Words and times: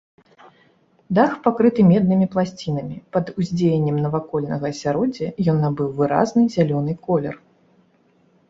Дах 1.17 1.31
пакрыты 1.47 1.81
меднымі 1.89 2.27
пласцінамі, 2.35 2.97
пад 3.17 3.25
уздзеяннем 3.39 3.97
навакольнага 4.07 4.65
асяроддзя 4.73 5.27
ён 5.55 5.63
набыў 5.67 5.87
выразны 6.01 6.41
зялёны 6.59 6.93
колер. 7.09 7.35